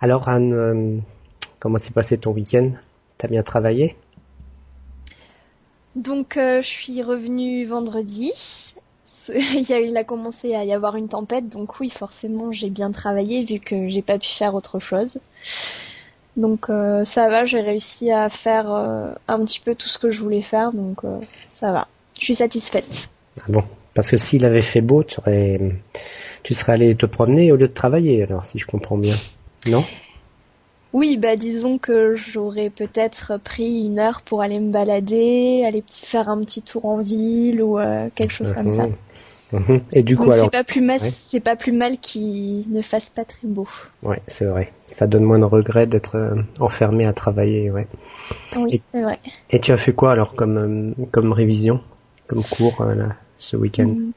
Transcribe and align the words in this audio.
Alors 0.00 0.28
Anne, 0.28 0.52
euh, 0.54 0.98
comment 1.58 1.78
s'est 1.78 1.92
passé 1.92 2.16
ton 2.16 2.32
week-end? 2.32 2.70
T'as 3.18 3.28
bien 3.28 3.42
travaillé? 3.42 3.96
Donc 5.94 6.36
euh, 6.36 6.62
je 6.62 6.68
suis 6.68 7.02
revenue 7.02 7.66
vendredi. 7.66 8.32
Il 9.28 9.66
y 9.68 9.72
a, 9.74 9.78
il 9.78 9.96
a 9.96 10.02
commencé 10.02 10.54
à 10.54 10.64
y 10.64 10.72
avoir 10.72 10.96
une 10.96 11.08
tempête, 11.08 11.48
donc 11.48 11.78
oui, 11.78 11.90
forcément, 11.90 12.50
j'ai 12.50 12.70
bien 12.70 12.90
travaillé 12.90 13.44
vu 13.44 13.60
que 13.60 13.88
j'ai 13.88 14.02
pas 14.02 14.18
pu 14.18 14.26
faire 14.26 14.54
autre 14.54 14.80
chose. 14.80 15.18
Donc 16.36 16.70
euh, 16.70 17.04
ça 17.04 17.28
va, 17.28 17.44
j'ai 17.44 17.60
réussi 17.60 18.10
à 18.10 18.28
faire 18.28 18.72
euh, 18.72 19.12
un 19.28 19.44
petit 19.44 19.60
peu 19.60 19.74
tout 19.74 19.86
ce 19.86 19.98
que 19.98 20.10
je 20.10 20.20
voulais 20.20 20.42
faire, 20.42 20.72
donc 20.72 21.04
euh, 21.04 21.20
ça 21.52 21.70
va. 21.70 21.86
Je 22.18 22.24
suis 22.24 22.34
satisfaite. 22.34 23.10
Ah 23.38 23.44
Bon, 23.48 23.62
parce 23.94 24.10
que 24.10 24.16
s'il 24.16 24.44
avait 24.44 24.62
fait 24.62 24.80
beau, 24.80 25.04
tu, 25.04 25.20
aurais, 25.20 25.60
tu 26.42 26.54
serais 26.54 26.72
allé 26.72 26.96
te 26.96 27.06
promener 27.06 27.52
au 27.52 27.56
lieu 27.56 27.68
de 27.68 27.74
travailler, 27.74 28.22
alors 28.24 28.44
si 28.44 28.58
je 28.58 28.66
comprends 28.66 28.98
bien. 28.98 29.16
Non? 29.66 29.84
Oui, 30.92 31.16
bah 31.18 31.36
disons 31.36 31.78
que 31.78 32.16
j'aurais 32.16 32.68
peut-être 32.70 33.38
pris 33.38 33.84
une 33.86 33.98
heure 34.00 34.22
pour 34.22 34.42
aller 34.42 34.58
me 34.58 34.72
balader, 34.72 35.62
aller 35.64 35.84
faire 35.88 36.28
un 36.28 36.42
petit 36.44 36.62
tour 36.62 36.84
en 36.86 36.98
ville 36.98 37.62
ou 37.62 37.78
euh, 37.78 38.08
quelque 38.14 38.32
chose 38.32 38.52
comme 38.52 38.76
ça. 38.76 38.86
Mhm. 39.52 39.80
Et 39.92 40.04
du 40.04 40.16
coup 40.16 40.26
Donc 40.26 40.34
alors, 40.34 40.44
c'est 40.44 40.50
pas 40.52 40.62
plus 40.62 40.80
mal, 40.80 41.00
Ouais. 41.00 41.10
c'est 41.26 41.40
pas 41.40 41.56
plus 41.56 41.72
mal 41.72 41.98
qu'il 41.98 42.70
ne 42.70 42.82
fasse 42.82 43.10
pas 43.10 43.24
très 43.24 43.48
beau. 43.48 43.66
ouais, 44.04 44.22
c'est 44.28 44.44
vrai. 44.44 44.72
Ça 44.86 45.08
donne 45.08 45.24
moins 45.24 45.40
de 45.40 45.44
regret 45.44 45.88
d'être 45.88 46.14
euh, 46.14 46.36
enfermé 46.60 47.04
à 47.04 47.12
travailler, 47.12 47.68
ouais. 47.68 47.84
Oui, 48.54 48.74
Et- 48.74 48.80
c'est 48.92 49.02
vrai. 49.02 49.18
Et 49.50 49.58
tu 49.58 49.72
as 49.72 49.76
fait 49.76 49.92
quoi 49.92 50.12
alors 50.12 50.36
comme 50.36 50.94
euh, 51.00 51.04
comme 51.10 51.32
révision, 51.32 51.80
comme 52.28 52.44
cours 52.44 52.84
là, 52.84 53.16
ce 53.38 53.56
week-end? 53.56 53.88
Mm. 53.88 54.12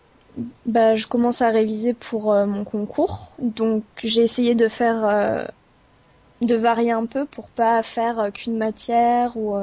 Bah, 0.65 0.95
je 0.95 1.05
commence 1.05 1.41
à 1.41 1.49
réviser 1.49 1.93
pour 1.93 2.33
euh, 2.33 2.45
mon 2.45 2.63
concours, 2.63 3.33
donc 3.37 3.83
j'ai 4.03 4.23
essayé 4.23 4.55
de 4.55 4.67
faire, 4.67 5.05
euh, 5.05 5.45
de 6.41 6.55
varier 6.55 6.91
un 6.91 7.05
peu 7.05 7.25
pour 7.25 7.49
pas 7.49 7.83
faire 7.83 8.19
euh, 8.19 8.31
qu'une 8.31 8.57
matière 8.57 9.37
ou 9.37 9.55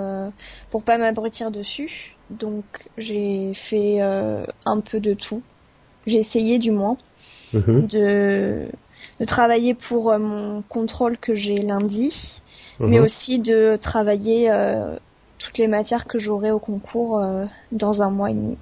pour 0.71 0.85
pas 0.85 0.99
m'abrutir 0.99 1.51
dessus. 1.51 2.17
Donc 2.31 2.65
j'ai 2.97 3.53
fait 3.55 4.01
un 4.01 4.81
peu 4.81 5.01
de 5.01 5.15
tout. 5.15 5.43
J'ai 6.07 6.19
essayé 6.19 6.59
du 6.59 6.71
moins 6.71 6.97
Mhm. 7.53 7.89
de, 7.89 8.69
de 9.19 9.25
travailler 9.25 9.75
pour 9.75 10.17
mon 10.17 10.63
contrôle 10.63 11.19
que 11.19 11.35
j'ai 11.35 11.57
lundi, 11.57 12.41
mais 12.79 12.99
Mhm. 12.99 13.05
aussi 13.05 13.39
de 13.41 13.77
travailler 13.83 14.49
toutes 15.39 15.59
les 15.59 15.67
matières 15.67 16.07
que 16.07 16.21
j'aurai 16.21 16.53
au 16.53 16.61
concours 16.61 17.21
dans 17.73 18.03
un 18.03 18.11
mois 18.11 18.31
et 18.31 18.35
demi. 18.35 18.57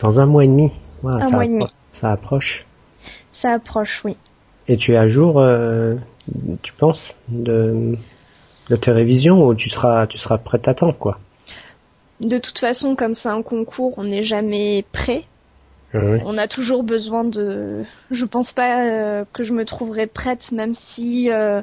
Dans 0.00 0.18
un 0.20 0.26
mois 0.26 0.44
et 0.44 0.48
demi. 0.48 0.72
Un 1.04 1.30
mois 1.30 1.44
et 1.44 1.48
demi. 1.48 1.66
ça 1.92 2.12
approche. 2.12 2.66
Ça 3.32 3.52
approche, 3.52 4.02
oui. 4.04 4.16
Et 4.66 4.76
tu 4.76 4.92
es 4.92 4.96
à 4.96 5.08
jour, 5.08 5.38
euh, 5.38 5.94
tu 6.62 6.72
penses, 6.72 7.16
de, 7.28 7.96
de 8.68 8.76
tes 8.76 8.90
révisions 8.90 9.46
ou 9.46 9.54
tu 9.54 9.70
seras, 9.70 10.06
tu 10.06 10.18
seras 10.18 10.38
prête 10.38 10.68
à 10.68 10.74
temps, 10.74 10.92
quoi? 10.92 11.18
De 12.20 12.38
toute 12.38 12.58
façon, 12.58 12.96
comme 12.96 13.14
c'est 13.14 13.28
un 13.28 13.42
concours, 13.42 13.94
on 13.96 14.04
n'est 14.04 14.24
jamais 14.24 14.84
prêt. 14.92 15.24
Ouais. 15.94 16.20
On 16.26 16.36
a 16.36 16.48
toujours 16.48 16.82
besoin 16.82 17.24
de. 17.24 17.84
Je 18.10 18.24
pense 18.26 18.52
pas 18.52 18.84
euh, 18.84 19.24
que 19.32 19.42
je 19.42 19.54
me 19.54 19.64
trouverais 19.64 20.06
prête, 20.06 20.52
même 20.52 20.74
si 20.74 21.30
euh, 21.30 21.62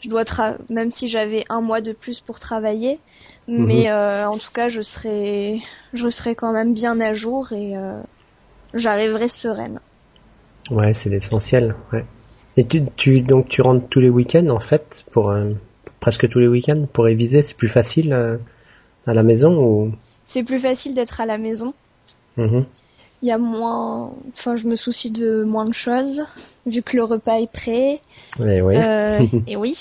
je 0.00 0.08
dois 0.08 0.24
tra... 0.24 0.54
même 0.70 0.90
si 0.90 1.08
j'avais 1.08 1.44
un 1.50 1.60
mois 1.60 1.82
de 1.82 1.92
plus 1.92 2.20
pour 2.20 2.38
travailler. 2.38 3.00
Mais 3.48 3.90
euh, 3.90 4.28
en 4.28 4.38
tout 4.38 4.50
cas, 4.52 4.68
je 4.68 4.80
serai, 4.80 5.60
je 5.92 6.08
serai 6.08 6.34
quand 6.34 6.52
même 6.52 6.72
bien 6.72 7.00
à 7.00 7.12
jour 7.12 7.52
et 7.52 7.74
j'arriverai 8.74 9.28
sereine. 9.28 9.80
Ouais, 10.70 10.94
c'est 10.94 11.10
l'essentiel. 11.10 11.74
Ouais. 11.92 12.04
Et 12.56 12.64
tu, 12.66 12.82
tu, 12.96 13.20
donc 13.20 13.48
tu 13.48 13.60
rentres 13.62 13.86
tous 13.88 14.00
les 14.00 14.08
week-ends 14.08 14.48
en 14.48 14.60
fait, 14.60 15.04
pour, 15.12 15.30
euh, 15.30 15.52
presque 16.00 16.28
tous 16.28 16.38
les 16.38 16.48
week-ends 16.48 16.86
pour 16.92 17.04
réviser, 17.04 17.42
c'est 17.42 17.54
plus 17.56 17.68
facile 17.68 18.12
euh, 18.12 18.36
à 19.06 19.14
la 19.14 19.22
maison 19.22 19.56
ou? 19.58 19.92
C'est 20.24 20.42
plus 20.42 20.58
facile 20.60 20.94
d'être 20.94 21.20
à 21.20 21.26
la 21.26 21.38
maison. 21.38 21.74
Mhm. 22.36 22.64
Il 23.22 23.28
y 23.28 23.32
a 23.32 23.38
moins, 23.38 24.12
enfin, 24.34 24.56
je 24.56 24.66
me 24.66 24.74
soucie 24.76 25.10
de 25.10 25.42
moins 25.44 25.64
de 25.64 25.72
choses 25.72 26.24
vu 26.66 26.82
que 26.82 26.96
le 26.96 27.04
repas 27.04 27.38
est 27.40 27.50
prêt. 27.50 28.00
Ouais. 28.38 28.60
Euh, 28.76 29.24
et 29.46 29.56
oui. 29.56 29.76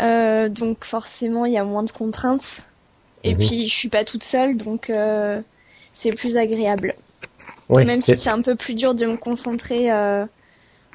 Euh, 0.00 0.48
donc 0.48 0.84
forcément, 0.84 1.44
il 1.44 1.52
y 1.52 1.58
a 1.58 1.64
moins 1.64 1.82
de 1.84 1.90
contraintes. 1.92 2.62
Et 3.24 3.34
Mhm. 3.34 3.38
puis, 3.46 3.68
je 3.68 3.74
suis 3.74 3.88
pas 3.88 4.04
toute 4.04 4.24
seule, 4.24 4.56
donc 4.56 4.90
c'est 5.94 6.10
plus 6.12 6.36
agréable. 6.36 6.94
Même 7.76 8.00
si 8.00 8.16
c'est 8.16 8.30
un 8.30 8.42
peu 8.42 8.54
plus 8.54 8.74
dur 8.74 8.94
de 8.94 9.06
me 9.06 9.16
concentrer 9.16 9.90
euh, 9.90 10.24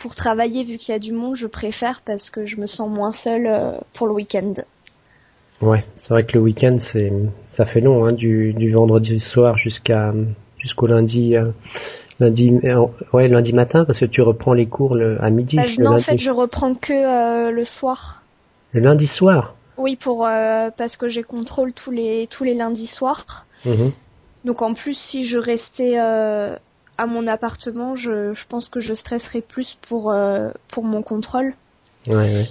pour 0.01 0.15
travailler, 0.15 0.63
vu 0.63 0.77
qu'il 0.77 0.93
y 0.93 0.95
a 0.95 0.99
du 0.99 1.11
monde, 1.11 1.35
je 1.35 1.47
préfère 1.47 2.01
parce 2.05 2.29
que 2.29 2.45
je 2.45 2.57
me 2.57 2.65
sens 2.67 2.89
moins 2.89 3.11
seule 3.11 3.47
euh, 3.47 3.71
pour 3.93 4.07
le 4.07 4.13
week-end. 4.13 4.53
Ouais, 5.61 5.83
c'est 5.97 6.09
vrai 6.09 6.23
que 6.23 6.33
le 6.37 6.43
week-end 6.43 6.77
c'est 6.79 7.11
ça 7.47 7.65
fait 7.65 7.81
long, 7.81 8.05
hein, 8.05 8.11
du, 8.11 8.53
du 8.53 8.71
vendredi 8.71 9.19
soir 9.19 9.57
jusqu'à 9.57 10.13
jusqu'au 10.59 10.85
lundi 10.85 11.35
euh, 11.35 11.49
lundi 12.19 12.53
ouais 13.11 13.27
lundi 13.27 13.53
matin 13.53 13.83
parce 13.83 13.99
que 13.99 14.05
tu 14.05 14.21
reprends 14.21 14.53
les 14.53 14.67
cours 14.67 14.93
le, 14.93 15.17
à 15.23 15.29
midi 15.31 15.55
Bah, 15.55 15.63
le 15.65 15.83
non, 15.83 15.89
en 15.89 15.93
lundi 15.93 16.03
fait, 16.03 16.17
je 16.19 16.29
reprends 16.31 16.75
que 16.75 17.49
le 17.49 17.65
soir. 17.65 18.21
le 18.73 18.81
lundi 18.81 19.07
soir? 19.07 19.55
Oui, 19.77 19.95
pour 19.95 20.27
parce 20.77 20.95
que 20.95 21.07
j'ai 21.07 21.23
contrôle 21.23 21.73
tous 21.73 21.91
les 21.91 22.27
tous 22.29 22.43
les 22.43 22.53
lundis 22.53 22.87
soirs. 22.87 23.45
Mhm. 23.65 23.91
Donc 24.45 24.61
en 24.61 24.73
plus, 24.73 24.97
si 24.97 25.25
je 25.25 25.37
restais 25.39 25.95
euh, 25.99 26.55
à 26.97 27.05
mon 27.05 27.27
appartement, 27.27 27.95
je, 27.95 28.33
je 28.33 28.45
pense 28.47 28.69
que 28.69 28.79
je 28.79 28.93
stresserais 28.93 29.41
plus 29.41 29.77
pour 29.87 30.11
euh, 30.11 30.49
pour 30.69 30.83
mon 30.83 31.01
contrôle. 31.01 31.53
Ouais, 32.07 32.15
ouais. 32.15 32.45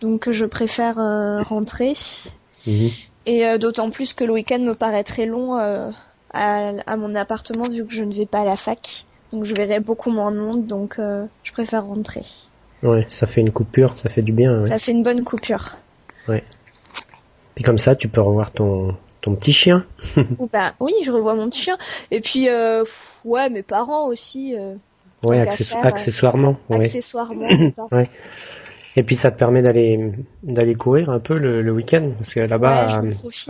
Donc 0.00 0.30
je 0.30 0.44
préfère 0.44 0.98
euh, 0.98 1.42
rentrer. 1.42 1.94
Mhm. 2.66 2.88
Et 3.26 3.46
euh, 3.46 3.58
d'autant 3.58 3.90
plus 3.90 4.14
que 4.14 4.24
le 4.24 4.32
week-end 4.32 4.60
me 4.60 4.74
paraît 4.74 5.04
très 5.04 5.26
long 5.26 5.56
à, 5.56 5.90
à 6.32 6.96
mon 6.96 7.14
appartement 7.14 7.68
vu 7.68 7.84
que 7.84 7.92
je 7.92 8.04
ne 8.04 8.14
vais 8.14 8.26
pas 8.26 8.40
à 8.40 8.44
la 8.44 8.56
fac. 8.56 9.04
Donc 9.32 9.44
je 9.44 9.54
verrai 9.54 9.80
beaucoup 9.80 10.10
moins 10.10 10.32
de 10.32 10.38
monde, 10.38 10.66
donc 10.66 10.98
je 10.98 11.52
préfère 11.52 11.84
rentrer. 11.84 12.22
Ouais, 12.82 13.04
ça 13.10 13.26
fait 13.26 13.42
une 13.42 13.50
coupure, 13.50 13.98
ça 13.98 14.08
fait 14.08 14.22
du 14.22 14.32
bien. 14.32 14.62
Ouais. 14.62 14.68
Ça 14.68 14.78
fait 14.78 14.92
une 14.92 15.02
bonne 15.02 15.24
coupure. 15.24 15.76
Puis 17.54 17.64
comme 17.64 17.78
ça, 17.78 17.96
tu 17.96 18.08
peux 18.08 18.20
revoir 18.20 18.52
ton 18.52 18.96
ton 19.28 19.34
petit 19.36 19.52
chien. 19.52 19.84
Bah 20.52 20.74
oui, 20.80 20.92
je 21.04 21.10
revois 21.10 21.34
mon 21.34 21.48
petit 21.48 21.62
chien. 21.62 21.76
Et 22.10 22.20
puis 22.20 22.48
euh, 22.48 22.84
ouais, 23.24 23.48
mes 23.50 23.62
parents 23.62 24.06
aussi, 24.06 24.54
euh, 24.56 24.74
Ouais, 25.24 25.44
faire, 25.50 25.84
euh, 25.84 25.88
accessoirement. 25.88 26.56
Ouais. 26.68 26.86
accessoirement. 26.86 27.48
parents. 27.72 27.88
Et 28.96 29.02
puis 29.04 29.14
ça 29.16 29.30
te 29.30 29.38
permet 29.38 29.62
d'aller 29.62 30.12
d'aller 30.42 30.74
courir 30.74 31.10
un 31.10 31.20
peu 31.20 31.38
le, 31.38 31.62
le 31.62 31.72
week-end 31.72 32.10
parce 32.18 32.34
que 32.34 32.40
là-bas 32.40 32.86
Ouais, 32.86 32.92
à- 32.92 33.00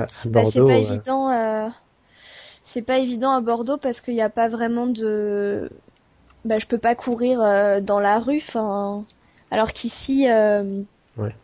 Bah, 0.02 0.08
c'est 0.10 0.28
Bordeaux. 0.28 0.66
pas 0.66 0.74
évident. 0.74 1.30
euh, 1.30 1.68
C'est 2.64 2.82
pas 2.82 2.98
évident 2.98 3.30
à 3.32 3.40
Bordeaux 3.40 3.78
parce 3.78 4.00
qu'il 4.02 4.14
n'y 4.14 4.20
a 4.22 4.28
pas 4.30 4.48
vraiment 4.48 4.86
de. 4.86 5.70
Bah, 6.44 6.58
je 6.58 6.66
peux 6.66 6.78
pas 6.78 6.94
courir 6.94 7.38
dans 7.82 7.98
la 8.00 8.18
rue. 8.18 8.42
Enfin, 8.46 9.04
alors 9.50 9.72
qu'ici, 9.72 10.26
ouais. 10.26 11.34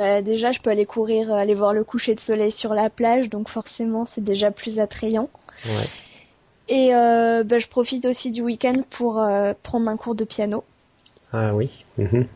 Bah, 0.00 0.22
déjà, 0.22 0.50
je 0.50 0.60
peux 0.60 0.70
aller 0.70 0.86
courir, 0.86 1.30
euh, 1.30 1.36
aller 1.36 1.52
voir 1.52 1.74
le 1.74 1.84
coucher 1.84 2.14
de 2.14 2.20
soleil 2.20 2.50
sur 2.50 2.72
la 2.72 2.88
plage. 2.88 3.28
Donc 3.28 3.50
forcément, 3.50 4.06
c'est 4.06 4.24
déjà 4.24 4.50
plus 4.50 4.80
attrayant. 4.80 5.28
Ouais. 5.66 5.88
Et 6.68 6.94
euh, 6.94 7.44
bah, 7.44 7.58
je 7.58 7.68
profite 7.68 8.06
aussi 8.06 8.30
du 8.30 8.40
week-end 8.40 8.72
pour 8.88 9.20
euh, 9.20 9.52
prendre 9.62 9.90
un 9.90 9.98
cours 9.98 10.14
de 10.14 10.24
piano, 10.24 10.64
Ah 11.34 11.54
oui. 11.54 11.84
Mhm. 11.98 12.26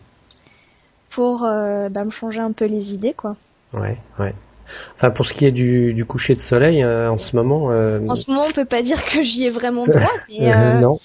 pour 1.09 1.45
euh, 1.45 1.89
bah, 1.89 2.05
me 2.05 2.11
changer 2.11 2.41
un 2.41 2.53
peu 2.53 2.67
les 2.67 2.93
idées, 2.93 3.15
quoi. 3.15 3.35
Ouais, 3.73 3.97
ouais. 4.19 4.35
Enfin, 4.97 5.11
pour 5.11 5.25
ce 5.25 5.33
qui 5.33 5.47
est 5.47 5.53
du, 5.53 5.95
du 5.95 6.05
coucher 6.05 6.35
de 6.35 6.41
soleil, 6.41 6.83
euh, 6.83 7.11
en 7.11 7.17
ce 7.17 7.35
moment, 7.35 7.71
euh, 7.71 8.07
En 8.09 8.15
ce 8.15 8.31
moment, 8.31 8.43
on 8.47 8.53
peut 8.53 8.67
pas 8.67 8.83
dire 8.83 9.03
que 9.07 9.23
j'y 9.23 9.45
ai 9.45 9.51
vraiment 9.51 9.87
droit, 9.87 10.13
mais 10.29 10.53
euh, 10.55 10.81
non. 10.81 10.99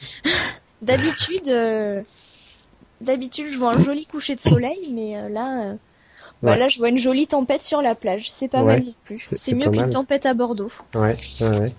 D'habitude, 0.82 1.46
d'habitude, 3.00 3.48
je 3.50 3.58
vois 3.58 3.76
un 3.76 3.82
joli 3.82 4.06
coucher 4.08 4.36
de 4.36 4.42
soleil, 4.42 4.90
mais 4.92 5.30
là, 5.30 5.76
bah, 6.42 6.52
Ouais. 6.52 6.58
là, 6.58 6.68
je 6.70 6.78
vois 6.80 6.90
une 6.90 6.98
jolie 6.98 7.28
tempête 7.28 7.64
sur 7.64 7.82
la 7.82 7.96
plage. 7.96 8.28
C'est 8.32 8.48
pas 8.48 8.60
Ouais, 8.64 8.74
mal 8.78 8.84
non 8.86 8.94
plus. 9.06 9.18
c'est- 9.36 9.54
mieux 9.56 9.70
qu'une 9.72 9.90
tempête 9.90 10.26
à 10.26 10.34
Bordeaux. 10.34 10.72
Ouais, 10.96 11.18
ouais. 11.42 11.74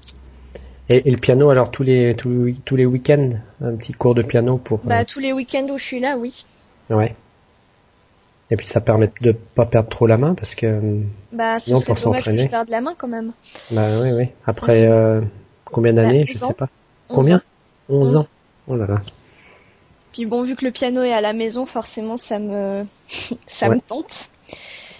Et, 0.89 1.09
et 1.09 1.11
le 1.11 1.17
piano, 1.19 1.51
alors 1.51 1.71
tous 1.71 1.83
les 1.85 2.15
tous, 2.17 2.53
tous 2.65 2.77
les 2.77 2.85
week-ends, 2.85 3.31
un 3.63 3.77
petit 3.77 3.93
cours 3.93 4.15
de 4.15 4.23
piano 4.23 4.59
pour. 4.59 4.79
Bah, 4.81 5.05
tous 5.05 5.21
les 5.21 5.33
week-ends 5.33 5.67
où 5.71 5.79
je 5.79 5.85
suis 5.85 6.01
là, 6.01 6.17
oui. 6.19 6.45
euh, 6.91 6.97
ouais. 6.97 7.15
Et 8.53 8.57
puis 8.57 8.67
ça 8.67 8.81
permet 8.81 9.09
de 9.21 9.31
pas 9.31 9.65
perdre 9.67 9.89
trop 9.89 10.09
la 10.09 10.17
main 10.17 10.35
parce 10.35 10.57
que 10.57 10.67
euh, 10.67 11.01
Bah, 11.33 11.61
Sinon, 11.61 11.79
ce 11.79 11.87
pour 11.87 11.99
s'entraîner. 11.99 12.49
je 12.51 12.71
la 12.71 12.81
main 12.81 12.95
quand 12.99 13.07
même. 13.07 13.33
bah 13.71 14.01
oui, 14.03 14.11
oui. 14.13 14.25
Après 14.45 14.87
euh, 14.89 15.21
combien 15.67 15.93
d'années, 15.93 16.25
Bah, 16.25 16.33
je 16.33 16.35
11 16.39 16.43
ans. 16.45 16.49
sais 16.49 16.55
pas. 16.55 16.69
11 17.11 17.17
Combien 17.17 17.37
ans. 17.37 17.41
11 17.89 18.09
11. 18.09 18.17
ans. 18.17 18.27
Oh 18.67 18.77
là 18.77 18.87
là. 18.89 19.03
Puis 20.13 20.27
bon, 20.27 20.43
vu 20.43 20.57
que 20.57 20.65
le 20.65 20.73
piano 20.73 21.03
est 21.05 21.13
à 21.13 21.21
la 21.21 21.33
maison, 21.33 21.65
forcément, 21.67 22.17
ça 22.17 22.41
me, 22.41 22.85
ça 23.47 23.69
Ouais. 23.69 23.77
me 23.77 23.81
tente. 23.81 24.33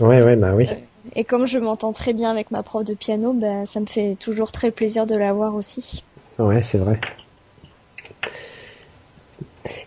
Ouais, 0.01 0.23
ouais, 0.23 0.37
bah 0.37 0.53
oui. 0.55 0.69
Et 1.15 1.25
comme 1.25 1.47
je 1.47 1.59
m'entends 1.59 1.93
très 1.93 2.13
bien 2.13 2.31
avec 2.31 2.51
ma 2.51 2.63
prof 2.63 2.85
de 2.85 2.95
piano, 2.95 3.33
bah, 3.33 3.67
ça 3.67 3.81
me 3.81 3.87
fait 3.87 4.17
toujours 4.19 4.53
très 4.53 4.71
plaisir 4.71 5.07
de 5.07 5.17
la 5.17 5.33
voir 5.33 5.55
aussi. 5.55 6.05
Ouais, 6.39 6.63
c'est 6.63 6.79
vrai. 6.79 7.01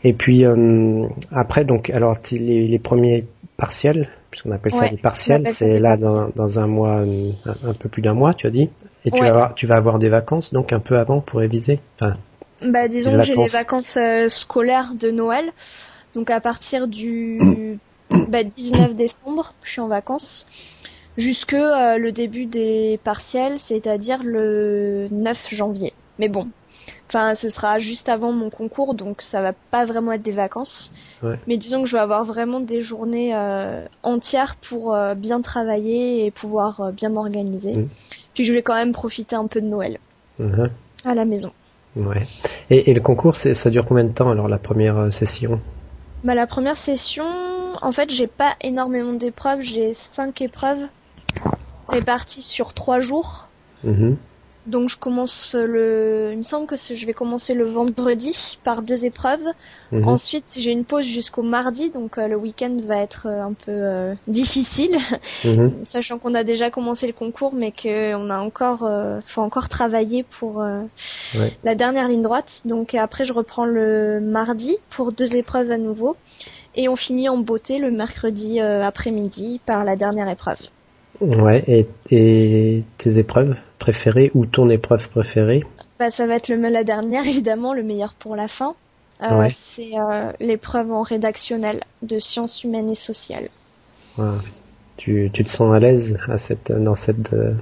Et 0.03 0.13
puis 0.13 0.45
euh, 0.45 1.07
après, 1.31 1.65
donc, 1.65 1.89
alors 1.89 2.17
les, 2.31 2.67
les 2.67 2.79
premiers 2.79 3.25
partiels, 3.57 4.09
puisqu'on 4.29 4.51
appelle 4.51 4.71
ça 4.71 4.89
des 4.89 4.97
partiels. 4.97 5.47
C'est 5.47 5.79
là 5.79 5.97
dans, 5.97 6.29
dans, 6.35 6.59
un 6.59 6.67
mois, 6.67 7.01
un, 7.01 7.73
peu 7.79 7.89
plus 7.89 8.01
d'un 8.01 8.13
mois, 8.13 8.33
tu 8.33 8.47
as 8.47 8.49
dit. 8.49 8.69
Et 9.05 9.11
tu, 9.11 9.21
vas 9.21 9.29
avoir, 9.29 9.55
tu 9.55 9.67
vas 9.67 9.75
avoir 9.75 9.99
des 9.99 10.09
vacances, 10.09 10.53
donc 10.53 10.73
un 10.73 10.79
peu 10.79 10.97
avant 10.97 11.21
pour 11.21 11.39
réviser. 11.39 11.79
Enfin, 11.95 12.17
bah, 12.63 12.87
disons 12.87 13.17
que 13.17 13.23
j'ai 13.23 13.35
les 13.35 13.45
vacances 13.47 13.97
euh, 13.97 14.29
scolaires 14.29 14.93
de 14.97 15.11
Noël. 15.11 15.51
Donc 16.13 16.29
à 16.29 16.39
partir 16.39 16.87
du 16.87 17.39
bah, 18.29 18.43
19 18.43 18.95
décembre, 18.95 19.53
je 19.63 19.71
suis 19.71 19.81
en 19.81 19.87
vacances. 19.87 20.45
Jusque 21.17 21.53
euh, 21.53 21.97
le 21.97 22.11
début 22.11 22.45
des 22.45 22.99
partiels, 23.03 23.59
c'est-à-dire 23.59 24.23
le 24.23 25.07
9 25.11 25.53
janvier. 25.53 25.93
Mais 26.19 26.29
bon, 26.29 26.49
Enfin, 27.07 27.35
ce 27.35 27.47
sera 27.49 27.79
juste 27.79 28.09
avant 28.09 28.31
mon 28.31 28.49
concours, 28.49 28.95
donc 28.95 29.21
ça 29.21 29.41
va 29.41 29.53
pas 29.53 29.85
vraiment 29.85 30.13
être 30.13 30.23
des 30.23 30.31
vacances. 30.31 30.91
Mais 31.47 31.57
disons 31.57 31.83
que 31.83 31.87
je 31.87 31.95
vais 31.95 32.01
avoir 32.01 32.25
vraiment 32.25 32.59
des 32.59 32.81
journées 32.81 33.33
euh, 33.33 33.85
entières 34.01 34.57
pour 34.67 34.93
euh, 34.93 35.13
bien 35.13 35.39
travailler 35.41 36.25
et 36.25 36.31
pouvoir 36.31 36.91
bien 36.91 37.09
m'organiser. 37.09 37.87
Puis 38.33 38.43
je 38.43 38.51
vais 38.51 38.63
quand 38.63 38.73
même 38.73 38.91
profiter 38.91 39.35
un 39.35 39.47
peu 39.47 39.61
de 39.61 39.67
Noël 39.67 39.99
uh-huh. 40.41 40.69
à 41.05 41.13
la 41.13 41.23
maison. 41.23 41.51
Ouais. 41.95 42.25
Et, 42.69 42.89
et 42.89 42.93
le 42.93 42.99
concours, 42.99 43.35
ça 43.35 43.69
dure 43.69 43.85
combien 43.85 44.03
de 44.03 44.11
temps 44.11 44.29
alors 44.29 44.47
la 44.47 44.57
première 44.57 45.13
session? 45.13 45.61
Bah 46.23 46.35
la 46.35 46.47
première 46.47 46.77
session, 46.77 47.25
en 47.83 47.91
fait, 47.91 48.09
j'ai 48.09 48.27
pas 48.27 48.55
énormément 48.61 49.13
d'épreuves. 49.13 49.61
J'ai 49.61 49.93
cinq 49.93 50.41
épreuves 50.41 50.87
réparties 51.87 52.41
sur 52.41 52.73
trois 52.73 52.99
jours. 52.99 53.49
Mm-hmm. 53.85 54.15
Donc 54.65 54.89
je 54.89 54.97
commence 54.97 55.55
le, 55.55 56.29
il 56.31 56.37
me 56.37 56.43
semble 56.43 56.67
que 56.67 56.77
je 56.77 57.05
vais 57.05 57.13
commencer 57.13 57.53
le 57.53 57.65
vendredi 57.65 58.57
par 58.63 58.81
deux 58.81 59.05
épreuves. 59.05 59.45
Mhm. 59.91 60.07
Ensuite 60.07 60.45
j'ai 60.57 60.71
une 60.71 60.85
pause 60.85 61.05
jusqu'au 61.05 61.43
mardi, 61.43 61.89
donc 61.89 62.17
euh, 62.17 62.27
le 62.27 62.37
week-end 62.37 62.77
va 62.85 62.97
être 62.97 63.27
euh, 63.27 63.41
un 63.41 63.53
peu 63.53 63.71
euh, 63.71 64.13
difficile, 64.27 64.97
mhm. 65.43 65.73
sachant 65.83 66.17
qu'on 66.17 66.33
a 66.33 66.45
déjà 66.45 66.69
commencé 66.69 67.07
le 67.07 67.13
concours, 67.13 67.53
mais 67.53 67.73
qu'on 67.73 68.29
a 68.29 68.39
encore, 68.39 68.89
faut 69.27 69.41
encore 69.41 69.67
travailler 69.67 70.23
pour 70.23 70.63
la 71.63 71.75
dernière 71.75 72.07
ligne 72.07 72.21
droite. 72.21 72.61
Donc 72.63 72.95
après 72.95 73.25
je 73.25 73.33
reprends 73.33 73.65
le 73.65 74.21
mardi 74.21 74.77
pour 74.89 75.11
deux 75.11 75.35
épreuves 75.35 75.71
à 75.71 75.77
nouveau, 75.77 76.15
et 76.75 76.89
on 76.89 76.95
finit 76.95 77.29
en 77.29 77.37
beauté 77.37 77.79
le 77.79 77.91
mercredi 77.91 78.59
après-midi 78.59 79.61
par 79.65 79.83
la 79.83 79.95
dernière 79.95 80.29
épreuve. 80.29 80.57
Ouais, 81.21 81.63
et, 81.67 81.87
et 82.09 82.83
tes 82.97 83.17
épreuves 83.17 83.55
préférée 83.79 84.31
ou 84.33 84.45
ton 84.45 84.69
épreuve 84.69 85.09
préférée? 85.09 85.63
Bah, 85.99 86.09
Ça 86.09 86.25
va 86.25 86.35
être 86.35 86.47
le, 86.47 86.55
la 86.55 86.83
dernière, 86.83 87.25
évidemment, 87.27 87.73
le 87.73 87.83
meilleur 87.83 88.13
pour 88.13 88.35
la 88.35 88.47
fin. 88.47 88.75
Euh, 89.21 89.47
c'est 89.75 89.91
euh, 89.97 90.31
l'épreuve 90.39 90.91
en 90.91 91.01
rédactionnel 91.01 91.81
de 92.01 92.19
sciences 92.19 92.63
humaines 92.63 92.89
et 92.89 92.95
sociales. 92.95 93.49
Tu, 94.97 95.29
tu, 95.33 95.43
te 95.43 95.49
sens 95.49 95.73
à 95.73 95.79
l'aise 95.79 96.17
à 96.27 96.37
cette, 96.37 96.71
dans 96.71 96.95
cette 96.95 97.33
euh, 97.33 97.53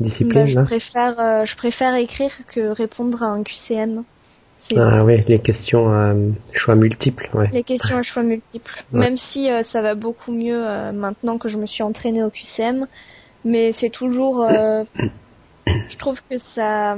discipline 0.00 0.44
bah, 0.44 0.46
je, 0.46 0.60
préfère, 0.60 1.46
je 1.46 1.56
préfère 1.56 1.94
écrire 1.94 2.32
que 2.46 2.68
répondre 2.70 3.22
à 3.22 3.26
un 3.26 3.42
QCM. 3.42 4.04
Ah 4.76 5.04
oui, 5.04 5.22
les 5.26 5.38
questions 5.38 5.88
à 5.88 6.14
choix 6.52 6.74
multiples. 6.74 7.28
Ouais. 7.34 7.48
Les 7.52 7.62
questions 7.62 7.96
à 7.96 8.02
choix 8.02 8.22
multiples. 8.22 8.84
Même 8.92 9.16
si 9.16 9.48
ça 9.62 9.82
va 9.82 9.94
beaucoup 9.94 10.32
mieux 10.32 10.62
maintenant 10.92 11.38
que 11.38 11.48
je 11.48 11.58
me 11.58 11.66
suis 11.66 11.82
entraînée 11.82 12.22
au 12.22 12.30
QCM, 12.30 12.86
mais 13.44 13.72
c'est 13.72 13.90
toujours 13.90 14.46
je 15.88 15.96
trouve 15.96 16.20
que 16.28 16.38
ça, 16.38 16.96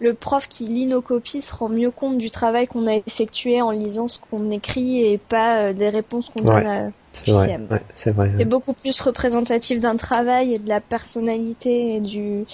le 0.00 0.14
prof 0.14 0.46
qui 0.48 0.66
lit 0.66 0.86
nos 0.86 1.02
copies 1.02 1.42
se 1.42 1.54
rend 1.54 1.68
mieux 1.68 1.90
compte 1.90 2.18
du 2.18 2.30
travail 2.30 2.66
qu'on 2.66 2.86
a 2.86 2.94
effectué 2.94 3.60
en 3.62 3.70
lisant 3.70 4.08
ce 4.08 4.18
qu'on 4.18 4.50
écrit 4.50 5.04
et 5.04 5.18
pas 5.18 5.58
euh, 5.58 5.72
des 5.72 5.88
réponses 5.88 6.30
qu'on 6.30 6.44
donne 6.44 6.66
à 6.66 6.90
c'est 7.12 8.10
vrai. 8.10 8.30
C'est 8.36 8.44
beaucoup 8.44 8.72
plus 8.72 9.00
représentatif 9.00 9.80
d'un 9.80 9.96
travail 9.96 10.54
et 10.54 10.58
de 10.58 10.68
la 10.68 10.80
personnalité 10.80 11.94
et 11.94 12.00
du 12.00 12.44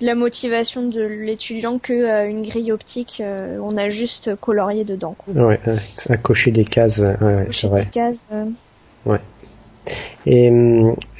la 0.00 0.14
motivation 0.14 0.88
de 0.88 1.00
l'étudiant 1.00 1.78
que 1.78 1.92
euh, 1.92 2.28
une 2.28 2.42
grille 2.42 2.72
optique. 2.72 3.20
Euh, 3.20 3.58
on 3.62 3.76
a 3.76 3.88
juste 3.88 4.34
colorié 4.36 4.84
dedans. 4.84 5.16
Ouais, 5.34 5.60
à 6.08 6.16
cocher 6.16 6.50
des 6.50 6.64
cases. 6.64 6.98
Ouais, 6.98 7.46
c'est 7.50 7.66
vrai. 7.66 7.84
Des 7.84 7.90
cases. 7.90 8.26
Ouais. 9.04 9.20
Et, 10.26 10.50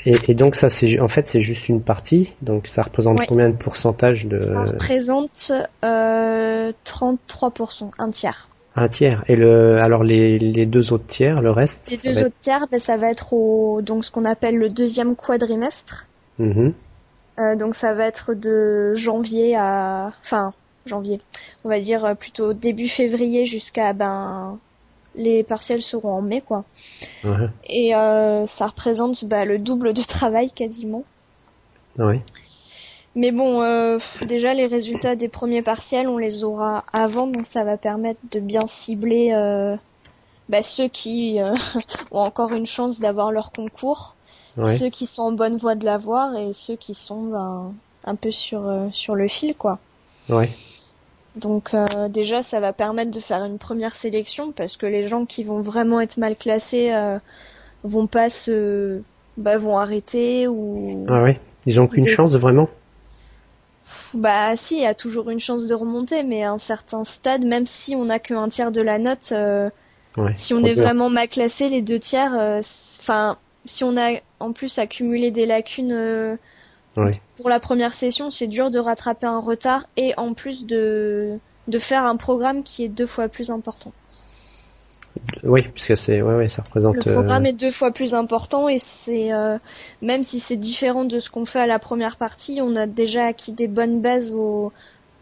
et, 0.05 0.17
et, 0.29 0.35
donc 0.35 0.57
ça, 0.57 0.69
c'est 0.69 0.99
en 0.99 1.09
fait 1.09 1.27
c'est 1.27 1.41
juste 1.41 1.69
une 1.69 1.81
partie. 1.81 2.33
Donc 2.43 2.67
ça 2.67 2.83
représente 2.83 3.21
combien 3.27 3.49
de 3.49 3.57
pourcentage 3.57 4.27
de 4.27 4.41
Ça 4.41 4.65
représente 4.65 5.53
euh, 5.85 6.73
33%, 6.85 7.91
un 7.99 8.11
tiers. 8.11 8.49
Un 8.75 8.89
tiers. 8.89 9.23
Et 9.29 9.37
le 9.37 9.81
alors 9.81 10.03
les, 10.03 10.39
les 10.39 10.67
deux 10.67 10.93
autres 10.93 11.07
tiers, 11.07 11.41
le 11.41 11.51
reste 11.51 11.91
Les 11.91 12.13
deux 12.13 12.25
autres 12.25 12.37
tiers, 12.43 12.67
ben, 12.71 12.81
ça 12.81 12.97
va 12.97 13.11
être 13.11 13.33
au 13.33 13.81
donc 13.83 14.05
ce 14.05 14.11
qu'on 14.11 14.25
appelle 14.25 14.57
le 14.57 14.69
deuxième 14.69 15.15
quadrimestre. 15.15 16.09
Mm 16.39 16.71
euh, 17.39 17.57
donc 17.57 17.75
ça 17.75 17.95
va 17.95 18.07
être 18.07 18.35
de 18.35 18.95
janvier 18.95 19.57
à 19.57 20.13
enfin 20.23 20.53
janvier, 20.87 21.21
on 21.65 21.69
va 21.69 21.81
dire 21.81 22.17
plutôt 22.17 22.53
début 22.53 22.89
février 22.89 23.45
jusqu'à 23.47 23.93
ben 23.93 24.59
les 25.17 25.43
partiels 25.43 25.83
seront 25.83 26.13
en 26.13 26.23
mai 26.23 26.41
quoi. 26.41 26.65
Et 27.65 27.95
euh, 27.95 28.47
ça 28.47 28.67
représente 28.67 29.25
bah, 29.25 29.45
le 29.45 29.59
double 29.59 29.93
de 29.93 30.03
travail 30.03 30.51
quasiment. 30.51 31.05
Ouais. 31.99 32.21
Mais 33.15 33.33
bon, 33.33 33.63
euh, 33.63 33.99
déjà 34.27 34.53
les 34.53 34.67
résultats 34.67 35.17
des 35.17 35.29
premiers 35.29 35.63
partiels, 35.63 36.07
on 36.07 36.19
les 36.19 36.45
aura 36.45 36.85
avant, 36.93 37.27
donc 37.27 37.47
ça 37.47 37.65
va 37.65 37.79
permettre 37.79 38.21
de 38.31 38.41
bien 38.41 38.67
cibler 38.67 39.33
euh, 39.33 39.75
bah, 40.51 40.63
ceux 40.63 40.89
qui 40.89 41.39
ont 42.11 42.21
encore 42.21 42.53
une 42.53 42.67
chance 42.67 43.01
d'avoir 43.01 43.33
leur 43.33 43.53
concours, 43.53 44.16
ceux 44.65 44.91
qui 44.91 45.07
sont 45.07 45.23
en 45.23 45.33
bonne 45.33 45.57
voie 45.57 45.75
de 45.75 45.85
l'avoir 45.85 46.35
et 46.37 46.53
ceux 46.55 46.77
qui 46.77 46.95
sont 46.95 47.25
ben, 47.25 47.73
un 48.05 48.15
peu 48.15 48.31
sur 48.31 48.89
sur 48.93 49.15
le 49.15 49.29
fil 49.29 49.55
quoi. 49.55 49.79
Ouais. 50.29 50.51
Donc 51.37 51.75
euh, 51.75 52.09
déjà, 52.09 52.43
ça 52.43 52.61
va 52.61 52.73
permettre 52.73 53.11
de 53.11 53.21
faire 53.21 53.45
une 53.45 53.59
première 53.59 53.95
sélection 53.95 54.53
parce 54.53 54.77
que 54.77 54.87
les 54.87 55.07
gens 55.07 55.27
qui 55.27 55.45
vont 55.45 55.61
vraiment 55.61 56.01
être 56.01 56.17
mal 56.17 56.35
classés 56.35 56.93
euh, 56.93 57.19
vont 57.85 58.07
pas 58.07 58.31
se, 58.31 59.03
bah, 59.37 59.59
vont 59.59 59.77
arrêter 59.77 60.49
ou. 60.49 61.05
Ah 61.09 61.23
ouais, 61.23 61.39
ils 61.67 61.79
ont 61.79 61.87
qu'une 61.87 62.07
chance 62.07 62.35
vraiment. 62.37 62.71
Bah 64.15 64.57
si, 64.57 64.77
il 64.77 64.83
y 64.83 64.87
a 64.87 64.95
toujours 64.95 65.29
une 65.29 65.41
chance 65.41 65.67
de 65.67 65.75
remonter, 65.75 66.23
mais 66.23 66.43
à 66.43 66.53
un 66.53 66.59
certain 66.59 67.05
stade, 67.05 67.45
même 67.45 67.67
si 67.67 67.95
on 67.95 68.07
n'a 68.07 68.19
qu'un 68.19 68.49
tiers 68.49 68.73
de 68.73 68.81
la 68.81 68.99
note, 68.99 69.33
euh, 69.33 69.69
si 70.35 70.55
on 70.55 70.65
est 70.65 70.75
vraiment 70.75 71.11
mal 71.11 71.29
classé, 71.29 71.69
les 71.69 71.83
deux 71.83 71.99
tiers, 71.99 72.33
enfin, 72.99 73.37
si 73.67 73.85
on 73.85 73.97
a 73.97 74.21
en 74.41 74.53
plus 74.53 74.79
accumulé 74.79 75.31
des 75.31 75.47
lacunes 75.47 76.39
pour 77.37 77.49
la 77.49 77.61
première 77.61 77.95
session, 77.95 78.31
c'est 78.31 78.47
dur 78.47 78.71
de 78.71 78.79
rattraper 78.79 79.27
un 79.27 79.41
retard 79.41 79.87
et 79.97 80.15
en 80.17 80.33
plus 80.33 80.65
de, 80.65 81.39
de 81.69 81.79
faire 81.79 82.05
un 82.05 82.17
programme 82.17 82.63
qui 82.63 82.85
est 82.85 82.89
deux 82.89 83.07
fois 83.07 83.29
plus 83.29 83.51
important. 83.51 83.93
Oui, 85.45 85.63
puisque 85.75 85.97
c'est 85.97 86.23
ouais, 86.23 86.35
ouais, 86.35 86.49
ça 86.49 86.63
représente. 86.63 87.05
Le 87.05 87.13
programme 87.13 87.45
euh, 87.45 87.49
est 87.51 87.53
deux 87.53 87.71
fois 87.71 87.91
plus 87.91 88.15
important 88.15 88.69
et 88.69 88.79
c'est 88.79 89.33
euh, 89.33 89.59
même 90.03 90.23
si 90.23 90.41
c'est 90.41 90.57
différent 90.57 91.05
de 91.05 91.21
ce 91.21 91.31
qu'on 91.31 91.47
fait 91.47 91.61
à 91.61 91.67
la 91.67 91.79
première 91.79 92.17
partie, 92.17 92.61
on 92.63 92.77
a 92.77 92.87
déjà 92.87 93.27
acquis 93.27 93.53
des 93.53 93.69
bonnes 93.69 94.01
bases. 94.01 94.33
Au... 94.33 94.73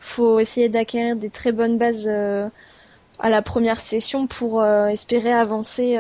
Faut 0.01 0.39
essayer 0.39 0.69
d'acquérir 0.69 1.17
des 1.17 1.31
très 1.31 1.53
bonnes 1.53 1.79
bases 1.79 2.07
euh, 2.07 2.49
à 3.19 3.31
la 3.31 3.41
première 3.41 3.81
session 3.81 4.27
pour 4.27 4.65
espérer 4.65 5.33
avancer 5.33 5.97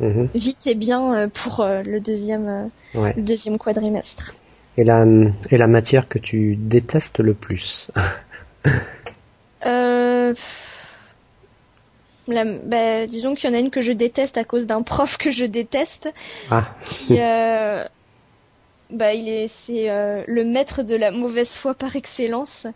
mhm. 0.00 0.28
vite 0.34 0.66
et 0.66 0.74
bien 0.74 1.28
pour 1.28 1.64
le 1.64 2.00
deuxième 2.00 2.70
le 2.94 3.22
deuxième 3.22 3.58
quadrimestre. 3.58 4.34
Et 4.76 4.84
la, 4.84 5.04
et 5.50 5.58
la 5.58 5.66
matière 5.66 6.08
que 6.08 6.20
tu 6.20 6.54
détestes 6.56 7.18
le 7.18 7.34
plus 7.34 7.90
euh... 9.66 10.34
bah, 12.28 13.06
disons 13.06 13.34
qu'il 13.34 13.50
y 13.50 13.52
en 13.52 13.56
a 13.56 13.60
une 13.60 13.70
que 13.70 13.82
je 13.82 13.92
déteste 13.92 14.36
à 14.36 14.44
cause 14.44 14.66
d'un 14.66 14.82
prof 14.82 15.16
que 15.16 15.30
je 15.30 15.44
déteste. 15.44 16.08
Ah. 16.50 16.74
Qui, 16.86 17.16
euh... 17.18 17.84
bah, 18.90 19.14
il 19.14 19.28
est, 19.28 19.48
c'est 19.48 19.90
euh, 19.90 20.22
le 20.26 20.44
maître 20.44 20.82
de 20.82 20.94
la 20.94 21.10
mauvaise 21.10 21.56
foi 21.56 21.74
par 21.74 21.96
excellence. 21.96 22.66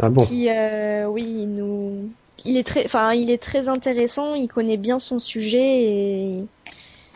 Ah 0.00 0.08
bon. 0.08 0.24
Qui, 0.24 0.48
euh, 0.50 1.06
oui, 1.06 1.22
il 1.24 1.54
nous, 1.54 2.10
il 2.44 2.56
est 2.56 2.66
très, 2.66 2.84
enfin, 2.84 3.12
il 3.12 3.30
est 3.30 3.42
très 3.42 3.68
intéressant. 3.68 4.34
Il 4.34 4.48
connaît 4.48 4.76
bien 4.76 4.98
son 4.98 5.18
sujet 5.18 5.82
et, 5.82 6.44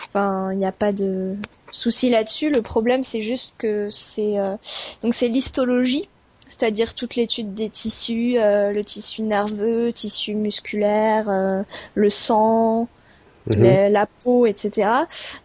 enfin, 0.09 0.53
il 0.53 0.59
n'y 0.59 0.67
a 0.67 0.73
pas 0.73 0.93
de, 0.93 1.37
souci 1.73 2.11
là-dessus. 2.11 2.51
Le 2.51 2.63
problème, 2.63 3.05
c'est 3.05 3.23
juste 3.23 3.53
que 3.59 3.89
c'est 3.91 4.39
euh, 4.39 4.57
donc 5.03 5.15
c'est 5.15 5.29
l'histologie, 5.29 6.09
c'est-à-dire 6.47 6.95
toute 6.95 7.17
l'étude 7.17 7.55
des 7.55 7.71
tissus, 7.71 8.39
euh, 8.39 8.73
le 8.73 8.85
tissu 8.85 9.23
nerveux, 9.23 9.93
tissu 9.93 10.35
musculaire, 10.35 11.29
euh, 11.29 11.63
le 11.95 12.11
sang, 12.11 12.89
mhm. 13.47 13.93
la 13.93 14.07
peau, 14.07 14.47
etc. 14.47 14.91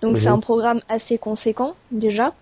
Donc 0.01 0.17
c'est 0.17 0.29
mhm. 0.29 0.35
un 0.35 0.39
programme 0.39 0.81
assez 0.89 1.17
conséquent 1.17 1.75
déjà, 1.91 2.33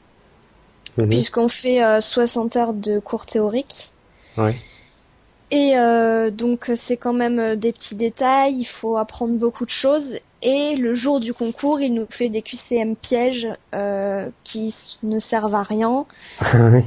mhm. 0.97 1.09
puisqu'on 1.09 1.47
fait 1.47 1.81
60 2.01 2.55
heures 2.55 2.73
de 2.73 2.99
cours 2.99 3.25
théoriques. 3.25 3.91
Et 5.51 5.75
donc 6.31 6.71
c'est 6.75 6.95
quand 6.95 7.11
même 7.13 7.57
des 7.57 7.73
petits 7.73 7.95
détails, 7.95 8.55
il 8.57 8.65
faut 8.65 8.95
apprendre 8.95 9.33
beaucoup 9.33 9.65
de 9.65 9.69
choses. 9.69 10.17
Et 10.41 10.75
le 10.75 10.93
jour 10.93 11.19
du 11.19 11.33
concours, 11.33 11.81
il 11.81 11.93
nous 11.93 12.07
fait 12.09 12.29
des 12.29 12.41
QCM 12.41 12.95
pièges 12.95 13.49
qui 14.45 14.73
ne 15.03 15.19
servent 15.19 15.55
à 15.55 15.63
rien. 15.63 16.05
oui 16.41 16.85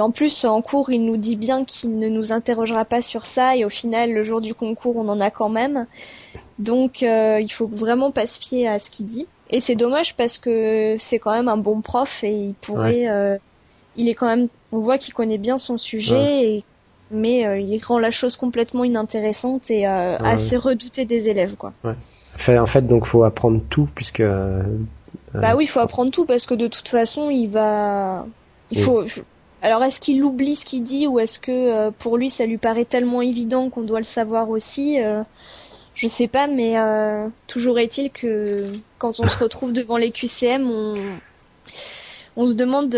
en 0.00 0.10
plus, 0.10 0.44
en 0.44 0.62
cours, 0.62 0.90
il 0.90 1.04
nous 1.04 1.16
dit 1.16 1.36
bien 1.36 1.64
qu'il 1.64 1.98
ne 1.98 2.08
nous 2.08 2.32
interrogera 2.32 2.84
pas 2.84 3.02
sur 3.02 3.26
ça, 3.26 3.56
et 3.56 3.64
au 3.64 3.68
final, 3.68 4.12
le 4.12 4.22
jour 4.22 4.40
du 4.40 4.54
concours, 4.54 4.96
on 4.96 5.08
en 5.08 5.20
a 5.20 5.30
quand 5.30 5.48
même. 5.48 5.86
Donc, 6.58 7.02
euh, 7.02 7.40
il 7.40 7.52
faut 7.52 7.66
vraiment 7.66 8.10
pas 8.10 8.26
se 8.26 8.40
fier 8.40 8.68
à 8.68 8.78
ce 8.78 8.90
qu'il 8.90 9.06
dit. 9.06 9.26
Et 9.50 9.60
c'est 9.60 9.74
dommage 9.74 10.16
parce 10.16 10.38
que 10.38 10.96
c'est 10.98 11.18
quand 11.18 11.32
même 11.32 11.48
un 11.48 11.56
bon 11.56 11.80
prof 11.82 12.24
et 12.24 12.32
il 12.32 12.54
pourrait, 12.54 13.08
euh, 13.08 13.36
il 13.96 14.08
est 14.08 14.14
quand 14.14 14.26
même, 14.26 14.48
on 14.72 14.78
voit 14.78 14.98
qu'il 14.98 15.12
connaît 15.12 15.38
bien 15.38 15.58
son 15.58 15.76
sujet, 15.76 16.48
et, 16.48 16.64
mais 17.10 17.46
euh, 17.46 17.58
il 17.58 17.82
rend 17.82 17.98
la 17.98 18.10
chose 18.10 18.36
complètement 18.36 18.84
inintéressante 18.84 19.70
et 19.70 19.86
assez 19.86 20.56
redouté 20.56 21.04
des 21.04 21.28
élèves, 21.28 21.56
quoi. 21.56 21.72
En 22.48 22.66
fait, 22.66 22.82
donc, 22.82 23.06
faut 23.06 23.24
apprendre 23.24 23.60
tout 23.70 23.88
puisque. 23.94 24.22
bah 25.34 25.56
oui, 25.56 25.64
il 25.64 25.68
faut 25.68 25.80
apprendre 25.80 26.10
tout 26.10 26.26
parce 26.26 26.46
que 26.46 26.54
de 26.54 26.68
toute 26.68 26.88
façon, 26.88 27.30
il 27.30 27.48
va, 27.48 28.26
il 28.70 28.82
faut. 28.82 29.04
Alors 29.64 29.82
est-ce 29.82 29.98
qu'il 29.98 30.22
oublie 30.22 30.56
ce 30.56 30.64
qu'il 30.66 30.84
dit 30.84 31.06
ou 31.06 31.18
est-ce 31.18 31.38
que 31.38 31.50
euh, 31.50 31.90
pour 31.90 32.18
lui 32.18 32.28
ça 32.28 32.44
lui 32.44 32.58
paraît 32.58 32.84
tellement 32.84 33.22
évident 33.22 33.70
qu'on 33.70 33.80
doit 33.80 34.00
le 34.00 34.04
savoir 34.04 34.50
aussi 34.50 35.00
euh, 35.02 35.22
Je 35.94 36.06
sais 36.06 36.28
pas, 36.28 36.46
mais 36.48 36.78
euh, 36.78 37.28
toujours 37.46 37.78
est-il 37.78 38.10
que 38.10 38.74
quand 38.98 39.20
on 39.20 39.26
se 39.26 39.38
retrouve 39.38 39.72
devant 39.72 39.96
les 39.96 40.10
QCM, 40.10 40.70
on, 40.70 40.96
on 42.36 42.44
se 42.44 42.52
demande 42.52 42.90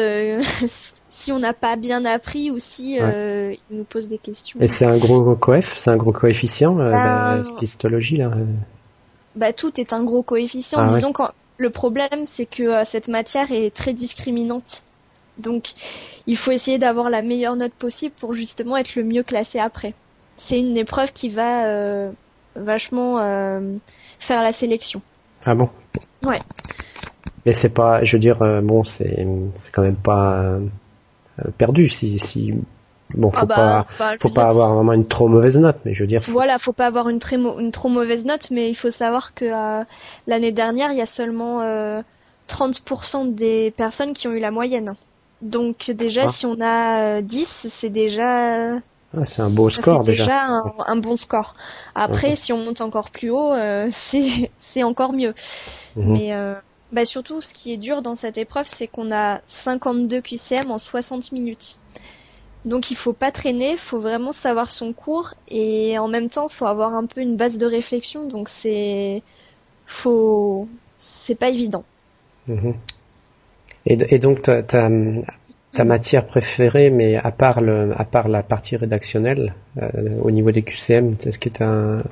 si 1.27 1.33
on 1.33 1.39
n'a 1.39 1.53
pas 1.53 1.77
bien 1.77 2.05
appris 2.05 2.51
ou 2.51 2.59
si 2.59 2.97
il 2.97 3.59
nous 3.71 3.85
pose 3.85 4.09
des 4.09 4.19
questions. 4.19 4.59
Et 4.61 4.69
c'est 4.69 4.87
un 4.87 4.97
gros 4.97 5.35
coef, 5.35 5.77
c'est 5.77 5.91
un 5.91 5.97
gros 5.97 6.13
coefficient 6.13 6.75
bah, 6.75 6.91
la 6.91 7.43
histologie 7.61 8.17
là. 8.17 8.31
Bah 9.35 9.53
tout 9.53 9.81
est 9.81 9.93
un 9.93 10.03
gros 10.03 10.23
coefficient. 10.23 10.79
Ah 10.79 10.93
Disons 10.93 11.13
quand 11.13 11.31
le 11.59 11.71
problème 11.71 12.25
c'est 12.25 12.47
que 12.47 12.85
cette 12.85 13.09
matière 13.09 13.53
est 13.53 13.75
très 13.75 13.93
discriminante. 13.93 14.83
Donc, 15.39 15.69
il 16.27 16.37
faut 16.37 16.51
essayer 16.51 16.79
d'avoir 16.79 17.11
la 17.11 17.23
meilleure 17.23 17.57
note 17.57 17.75
possible 17.75 18.15
pour 18.19 18.35
justement 18.35 18.77
être 18.77 18.95
le 18.95 19.05
mieux 19.05 19.23
classé 19.23 19.59
après. 19.59 19.95
C'est 20.37 20.59
une 20.59 20.77
épreuve 20.77 21.13
qui 21.13 21.29
va 21.29 21.67
euh, 21.67 22.11
vachement 22.55 23.19
euh, 23.21 23.77
faire 24.19 24.43
la 24.43 24.53
sélection. 24.53 25.03
Ah 25.45 25.55
bon? 25.55 25.69
Ouais. 26.25 26.41
Mais 27.45 27.53
c'est 27.53 27.73
pas, 27.73 28.03
je 28.03 28.17
veux 28.17 28.21
dire, 28.21 28.43
euh, 28.43 28.61
bon, 28.61 28.83
c'est 28.85 29.27
c'est 29.55 29.73
quand 29.73 29.83
même 29.83 29.97
pas 29.97 30.59
perdu 31.59 31.89
si 31.89 32.19
si 32.19 32.55
bon 33.15 33.31
faut 33.31 33.41
ah 33.43 33.47
bah, 33.47 33.87
pas 33.99 34.17
faut 34.19 34.31
pas 34.31 34.47
avoir 34.47 34.75
vraiment 34.75 34.93
une 34.93 35.07
trop 35.07 35.29
mauvaise 35.29 35.59
note 35.59 35.77
mais 35.85 35.93
je 35.93 36.03
veux 36.03 36.09
dire 36.09 36.23
voilà 36.29 36.59
faut 36.59 36.73
pas 36.73 36.87
avoir 36.87 37.09
une 37.09 37.19
très 37.19 37.37
une 37.37 37.71
trop 37.73 37.89
mauvaise 37.89 38.25
note 38.25 38.51
mais 38.51 38.69
il 38.69 38.75
faut 38.75 38.91
savoir 38.91 39.35
que 39.35 39.45
l'année 40.27 40.53
dernière 40.53 40.93
il 40.93 40.99
y 40.99 41.03
a 41.03 41.07
seulement 41.07 41.63
30% 42.49 43.35
des 43.35 43.73
personnes 43.77 44.13
qui 44.13 44.29
ont 44.29 44.33
eu 44.33 44.41
la 44.41 44.51
moyenne 44.51 44.95
donc 45.43 45.91
déjà, 45.91 46.25
ah. 46.25 46.29
si 46.29 46.47
on 46.47 46.61
a 46.61 47.21
10, 47.21 47.43
euh, 47.67 47.69
c'est 47.71 47.91
déjà... 47.91 48.77
Ah, 49.17 49.25
c'est 49.25 49.43
un 49.43 49.51
beau 49.51 49.71
score 49.71 50.03
déjà. 50.03 50.25
déjà 50.25 50.63
un, 50.87 50.97
bon 50.97 51.17
score. 51.17 51.55
Après, 51.95 52.37
si 52.37 52.53
on 52.53 52.59
monte 52.59 52.81
encore 52.81 53.11
plus 53.11 53.31
haut, 53.31 53.53
euh, 53.53 53.89
c'est 54.59 54.83
encore 54.83 55.13
mieux. 55.13 55.35
Mhm. 55.95 56.13
Mais 56.13 56.35
euh, 56.35 56.55
bah 56.93 57.05
surtout, 57.05 57.43
ce 57.43 57.53
qui 57.53 57.73
est 57.73 57.77
dur 57.77 58.03
dans 58.03 58.17
cette 58.17 58.39
épreuve, 58.39 58.67
c'est 58.67 58.87
qu'on 58.87 59.13
a 59.13 59.41
52 59.49 60.21
QCM 60.21 60.71
en 60.71 60.79
60 60.79 61.33
minutes. 61.33 61.79
Donc 62.65 62.91
il 62.91 62.97
faut 62.97 63.13
pas 63.13 63.31
traîner, 63.31 63.77
faut 63.77 64.01
vraiment 64.01 64.33
savoir 64.33 64.71
son 64.71 64.93
cours 64.93 65.35
et 65.49 65.99
en 65.99 66.09
même 66.09 66.29
temps, 66.29 66.49
faut 66.49 66.67
avoir 66.67 66.95
un 66.95 67.07
peu 67.07 67.21
une 67.21 67.37
base 67.37 67.59
de 67.59 67.67
réflexion. 67.67 68.27
Donc 68.27 68.49
c'est 68.49 69.23
faut 69.87 70.69
c'est 70.99 71.37
pas 71.37 71.49
évident. 71.49 71.85
Mhm. 72.49 72.75
Et, 73.89 74.19
donc 74.19 74.43
ta, 74.43 74.65
ta, 74.65 74.89
matière 75.85 76.27
préférée, 76.27 76.91
mais 76.91 77.15
à 77.15 77.31
part 77.31 77.61
le, 77.61 77.93
à 77.97 78.05
part 78.05 78.27
la 78.27 78.43
partie 78.43 78.77
rédactionnelle, 78.77 79.55
euh, 79.81 80.21
au 80.23 80.33
niveau 80.33 80.51
des 80.51 80.63
QCM, 80.63 81.15
est-ce 81.25 81.39
que 81.39 81.49
tu 81.49 81.63
as 81.63 81.69
un, 81.69 82.03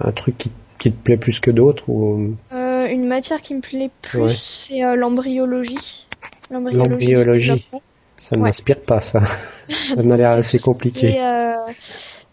un, 0.00 0.10
truc 0.10 0.36
qui, 0.36 0.50
qui, 0.78 0.90
te 0.90 1.00
plaît 1.00 1.16
plus 1.16 1.38
que 1.38 1.52
d'autres 1.52 1.88
ou 1.88 2.34
euh, 2.52 2.61
Une 2.92 3.06
matière 3.06 3.40
qui 3.42 3.54
me 3.54 3.60
plaît 3.60 3.90
plus, 4.02 4.36
c'est 4.36 4.84
euh, 4.84 4.94
l'embryologie. 4.96 6.06
L'embryologie. 6.50 7.68
Ça 8.20 8.36
ne 8.36 8.42
m'inspire 8.42 8.80
pas 8.80 9.00
ça. 9.00 9.22
ça 9.68 10.02
m'a 10.02 10.16
l'air 10.16 10.30
assez 10.30 10.58
compliqué. 10.60 11.16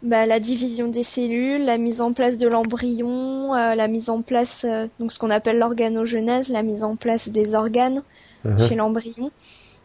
Bah, 0.02 0.26
la 0.26 0.40
division 0.40 0.88
des 0.88 1.04
cellules, 1.04 1.66
la 1.66 1.78
mise 1.78 2.00
en 2.00 2.14
place 2.14 2.38
de 2.38 2.48
l'embryon, 2.48 3.54
la 3.54 3.88
mise 3.88 4.10
en 4.10 4.22
place 4.22 4.66
donc 5.00 5.12
ce 5.12 5.20
qu'on 5.20 5.30
appelle 5.30 5.58
l'organogenèse, 5.58 6.50
la 6.50 6.64
mise 6.64 6.84
en 6.84 6.96
place 6.96 7.28
des 7.28 7.56
organes, 7.56 8.04
Uh-huh. 8.46 8.70
chez 8.70 8.76
l'embryon. 8.76 9.32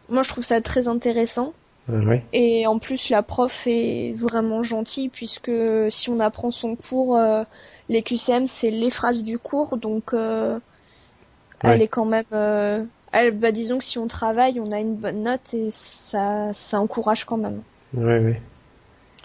Moi, 0.08 0.22
je 0.22 0.28
trouve 0.28 0.44
ça 0.44 0.60
très 0.60 0.86
intéressant. 0.86 1.54
Uh-huh. 1.90 2.20
Et 2.32 2.66
en 2.66 2.78
plus, 2.78 3.10
la 3.10 3.22
prof 3.22 3.52
est 3.66 4.14
vraiment 4.16 4.62
gentille 4.62 5.08
puisque 5.08 5.50
si 5.88 6.08
on 6.08 6.20
apprend 6.20 6.50
son 6.50 6.76
cours, 6.76 7.16
euh, 7.16 7.42
les 7.88 8.02
QCM, 8.02 8.46
c'est 8.46 8.70
les 8.70 8.90
phrases 8.90 9.22
du 9.22 9.38
cours, 9.38 9.76
donc 9.76 10.14
euh, 10.14 10.58
elle 11.60 11.82
est 11.82 11.88
quand 11.88 12.04
même. 12.04 12.24
Euh, 12.32 12.84
elle, 13.12 13.32
bah, 13.32 13.52
disons 13.52 13.78
que 13.78 13.84
si 13.84 13.98
on 13.98 14.06
travaille, 14.06 14.60
on 14.60 14.72
a 14.72 14.80
une 14.80 14.96
bonne 14.96 15.22
note 15.22 15.54
et 15.54 15.68
ça, 15.70 16.52
ça 16.52 16.80
encourage 16.80 17.24
quand 17.24 17.36
même. 17.36 17.62
Ouais, 17.94 18.18
ouais. 18.18 18.40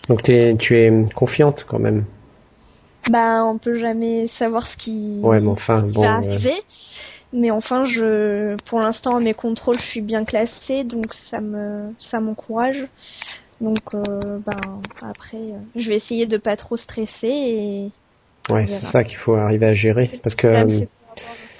Donc 0.08 0.30
es, 0.30 0.56
tu 0.58 0.78
es 0.78 0.92
confiante 1.16 1.66
quand 1.68 1.80
même. 1.80 2.06
Bah, 3.10 3.44
on 3.46 3.58
peut 3.58 3.80
jamais 3.80 4.28
savoir 4.28 4.68
ce 4.68 4.78
qui, 4.78 5.20
ouais, 5.24 5.40
mais 5.40 5.48
enfin, 5.48 5.82
bon, 5.94 6.02
va 6.02 6.16
arriver. 6.16 6.62
Mais 7.32 7.52
enfin, 7.52 7.86
je, 7.86 8.56
pour 8.66 8.80
l'instant, 8.80 9.16
à 9.16 9.20
mes 9.20 9.34
contrôles, 9.34 9.80
je 9.80 9.86
suis 9.86 10.02
bien 10.02 10.26
classée, 10.26 10.84
donc 10.84 11.14
ça 11.14 11.40
me, 11.40 11.94
ça 12.00 12.20
m'encourage. 12.20 12.88
Donc, 13.62 13.94
euh, 13.94 14.40
ben, 14.40 14.82
après, 15.02 15.38
euh, 15.38 15.60
je 15.76 15.90
vais 15.90 15.96
essayer 15.96 16.26
de 16.26 16.38
pas 16.38 16.56
trop 16.58 16.78
stresser 16.78 17.28
et. 17.28 17.92
Ouais, 18.50 18.68
c'est 18.68 18.86
ça 18.86 19.04
qu'il 19.04 19.18
faut 19.18 19.36
arriver 19.36 19.68
à 19.68 19.74
gérer, 19.74 20.10
parce 20.24 20.36
que. 20.36 20.48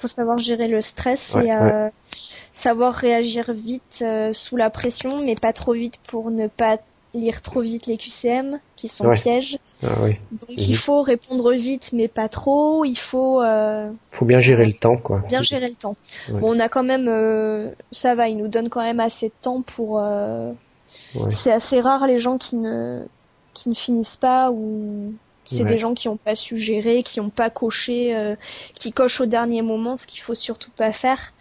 faut 0.00 0.08
savoir 0.08 0.38
gérer 0.38 0.66
le 0.66 0.80
stress 0.80 1.36
et 1.44 1.52
euh, 1.52 1.90
savoir 2.52 2.94
réagir 2.94 3.52
vite 3.52 4.00
euh, 4.00 4.32
sous 4.32 4.56
la 4.56 4.70
pression, 4.70 5.22
mais 5.22 5.34
pas 5.34 5.52
trop 5.52 5.74
vite 5.74 5.96
pour 6.08 6.30
ne 6.30 6.46
pas 6.46 6.78
lire 7.12 7.42
trop 7.42 7.60
vite 7.60 7.86
les 7.86 7.98
QCM 7.98 8.60
qui 8.76 8.88
sont 8.88 9.10
pièges. 9.10 9.58
Ah, 9.82 9.98
oui. 10.02 10.16
Donc 10.30 10.48
il 10.56 10.70
mhm. 10.70 10.76
faut 10.76 11.02
répondre 11.02 11.52
vite 11.52 11.90
mais 11.92 12.08
pas 12.08 12.30
trop, 12.30 12.86
il 12.86 12.98
faut 12.98 13.42
euh... 13.42 13.90
faut 14.10 14.24
bien 14.24 14.40
gérer 14.40 14.64
le 14.64 14.72
temps 14.72 14.96
quoi. 14.96 15.22
Bien 15.28 15.42
gérer 15.42 15.68
le 15.68 15.74
temps. 15.74 15.96
Bon, 16.30 16.56
on 16.56 16.60
a 16.60 16.70
quand 16.70 16.84
même 16.84 17.74
ça 17.92 18.14
va, 18.14 18.28
il 18.28 18.38
nous 18.38 18.48
donne 18.48 18.70
quand 18.70 18.82
même 18.82 19.00
assez 19.00 19.26
de 19.28 19.34
temps 19.42 19.60
pour 19.60 20.02
c'est 21.28 21.52
assez 21.52 21.80
rare 21.82 22.06
les 22.06 22.20
gens 22.20 22.38
qui 22.38 22.56
ne 22.56 23.02
qui 23.52 23.68
ne 23.68 23.74
finissent 23.74 24.16
pas 24.16 24.50
ou 24.50 25.12
c'est 25.50 25.64
des 25.64 25.78
gens 25.78 25.94
qui 25.94 26.08
n'ont 26.08 26.16
pas 26.16 26.36
su 26.36 26.56
gérer, 26.56 27.02
qui 27.02 27.20
n'ont 27.20 27.30
pas 27.30 27.50
coché, 27.50 28.14
euh, 28.14 28.36
qui 28.74 28.92
cochent 28.92 29.20
au 29.20 29.26
dernier 29.26 29.62
moment, 29.62 29.96
ce 29.96 30.06
qu'il 30.06 30.20
faut 30.20 30.34
surtout 30.34 30.70
pas 30.76 30.92
faire, 30.92 31.32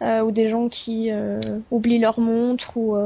euh, 0.00 0.20
ou 0.22 0.32
des 0.32 0.48
gens 0.48 0.68
qui 0.68 1.10
euh, 1.10 1.40
oublient 1.70 1.98
leur 1.98 2.18
montre 2.18 2.76
ou 2.76 2.96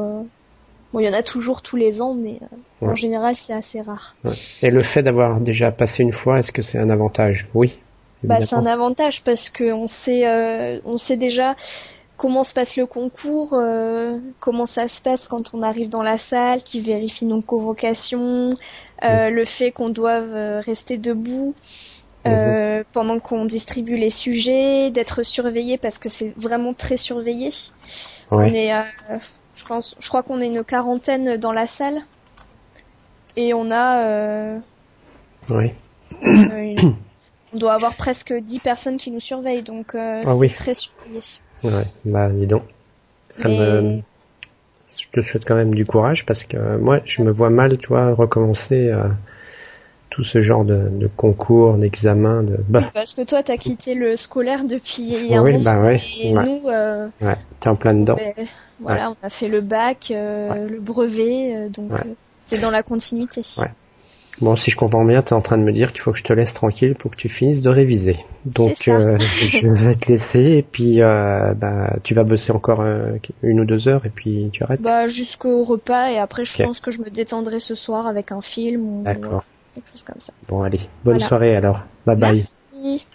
Bon, 0.93 1.01
il 1.01 1.07
y 1.07 1.09
en 1.09 1.13
a 1.13 1.23
toujours 1.23 1.63
tous 1.63 1.77
les 1.77 2.01
ans, 2.01 2.15
mais 2.15 2.41
euh, 2.83 2.87
en 2.87 2.95
général, 2.95 3.35
c'est 3.37 3.53
assez 3.53 3.81
rare. 3.81 4.17
Et 4.63 4.71
le 4.71 4.83
fait 4.83 5.03
d'avoir 5.03 5.41
déjà 5.41 5.73
passé 5.73 6.03
une 6.03 6.13
fois, 6.13 6.39
est-ce 6.39 6.53
que 6.53 6.63
c'est 6.63 6.79
un 6.79 6.91
avantage? 6.91 7.49
Oui. 7.55 7.79
Bah, 8.23 8.41
c'est 8.41 8.57
un 8.57 8.67
avantage 8.67 9.23
parce 9.23 9.51
que 9.51 9.73
on 9.73 9.89
sait, 9.89 10.27
euh, 10.27 10.81
on 10.85 10.97
sait 10.97 11.17
déjà 11.17 11.55
comment 12.17 12.45
se 12.45 12.55
passe 12.55 12.77
le 12.77 12.87
concours, 12.87 13.55
euh, 13.55 14.19
comment 14.41 14.67
ça 14.67 14.89
se 14.89 15.03
passe 15.03 15.29
quand 15.29 15.55
on 15.55 15.63
arrive 15.63 15.89
dans 15.89 16.03
la 16.03 16.19
salle, 16.19 16.63
qui 16.63 16.81
vérifie 16.81 17.27
nos 17.27 17.43
convocations, 17.43 18.57
le 19.03 19.45
fait 19.45 19.71
qu'on 19.71 19.91
doive 19.91 20.61
rester 20.65 20.99
debout. 20.99 21.55
Mhm. 22.25 22.83
pendant 22.93 23.21
qu'on 23.21 23.45
distribue 23.45 23.95
les 23.95 24.11
sujets, 24.11 24.91
d'être 24.91 25.23
surveillé 25.23 25.79
parce 25.79 25.97
que 25.97 26.09
c'est 26.09 26.33
vraiment 26.37 26.75
très 26.75 26.97
surveillé. 26.97 27.51
On 28.33 28.43
est, 28.43 28.73
je 29.55 30.09
crois 30.09 30.23
qu'on 30.25 30.41
est 30.41 30.49
une 30.49 30.65
quarantaine 30.65 31.37
dans 31.37 31.53
la 31.53 31.69
salle. 31.69 32.03
Et 33.37 33.53
on 33.53 33.71
a. 33.71 34.03
Euh, 34.03 34.59
oui. 35.51 35.73
on 37.53 37.57
doit 37.57 37.75
avoir 37.75 37.95
presque 37.95 38.33
10 38.33 38.61
personnes 38.61 38.97
qui 38.97 39.11
nous 39.11 39.21
surveillent, 39.21 39.63
donc 39.63 39.95
euh, 39.95 40.23
ah 40.25 40.35
c'est 40.41 40.55
très 40.55 40.75
surveillé. 40.75 41.21
Ouais, 41.65 41.87
bah 42.05 42.31
dis 42.31 42.47
donc. 42.47 42.63
Ça 43.31 43.49
me. 43.49 44.01
Je 44.99 45.21
te 45.21 45.27
souhaite 45.27 45.45
quand 45.45 45.57
même 45.57 45.75
du 45.75 45.85
courage 45.85 46.25
parce 46.25 46.45
que 46.45 46.77
moi, 46.79 47.01
je 47.05 47.23
me 47.23 47.31
vois 47.31 47.51
mal, 47.51 47.77
tu 47.79 47.89
vois, 47.89 48.15
recommencer. 48.15 48.89
Euh, 48.91 49.09
tout 50.17 50.25
ce 50.25 50.41
genre 50.41 50.65
de, 50.65 51.11
concours, 51.15 51.75
d'examens, 51.75 52.43
de. 52.43 52.57
Bah. 52.69 52.91
parce 52.95 53.13
que 53.13 53.21
toi, 53.21 53.43
t'as 53.43 53.59
quitté 53.59 53.95
le 53.95 54.17
scolaire 54.17 54.65
depuis 54.65 55.35
un 55.35 55.43
oui, 55.43 55.63
bah 55.63 55.83
ouais, 55.83 56.01
et 56.19 56.33
nous. 56.33 56.63
Euh, 56.69 57.09
ouais, 57.21 57.37
t'es 57.61 57.69
en 57.69 57.77
plein 57.77 57.93
dedans. 57.93 58.17
voilà, 58.81 59.11
on 59.11 59.17
a 59.23 59.29
fait 59.29 59.49
le 59.49 59.61
bac, 59.61 60.11
euh, 60.11 60.69
le 60.69 60.81
brevet, 60.81 61.55
euh, 61.55 61.69
donc 61.69 61.91
C'est 62.39 62.59
dans 62.59 62.71
la 62.71 62.83
continuité. 62.83 63.43
Ouais. 63.59 63.71
Bon, 64.41 64.55
si 64.55 64.71
je 64.71 64.77
comprends 64.77 65.05
bien, 65.05 65.23
tu 65.23 65.31
es 65.31 65.33
en 65.33 65.41
train 65.41 65.57
de 65.57 65.63
me 65.63 65.73
dire 65.73 65.93
qu'il 65.93 66.03
faut 66.03 66.13
que 66.13 66.19
je 66.19 66.25
te 66.25 66.33
laisse 66.33 66.53
tranquille 66.53 66.95
pour 66.95 67.11
que 67.11 67.17
tu 67.17 67.29
finisses 67.29 67.63
de 67.63 67.71
réviser. 67.71 68.19
Donc, 68.45 68.87
euh, 68.89 69.17
je 69.19 69.69
vais 69.69 69.95
te 69.95 70.13
laisser 70.13 70.57
et 70.59 70.63
puis 70.63 71.01
euh, 71.01 71.55
bah, 71.55 71.97
tu 72.03 72.15
vas 72.15 72.23
bosser 72.25 72.53
encore 72.53 72.83
euh, 72.83 73.17
une 73.43 73.61
ou 73.61 73.65
deux 73.65 73.89
heures 73.89 74.05
et 74.05 74.11
puis 74.11 74.51
tu 74.53 74.63
arrêtes. 74.63 74.83
Bah, 74.83 75.09
jusqu'au 75.09 75.65
repas 75.65 76.11
et 76.11 76.19
après, 76.19 76.45
je 76.45 76.63
pense 76.63 76.81
que 76.81 76.91
je 76.91 77.01
me 77.01 77.09
détendrai 77.09 77.61
ce 77.61 77.75
soir 77.75 78.07
avec 78.07 78.31
un 78.31 78.43
film 78.43 78.83
ou 78.83 79.05
quelque 79.75 79.91
chose 79.91 80.03
comme 80.03 80.21
ça. 80.21 80.33
Bon, 80.49 80.63
allez, 80.63 80.81
bonne 81.05 81.21
soirée 81.21 81.57
alors. 81.57 81.81
Bye 82.05 82.17
bye. 82.17 82.45
Merci. 82.73 83.07